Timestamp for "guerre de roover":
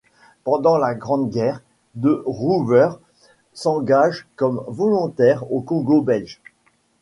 1.29-2.89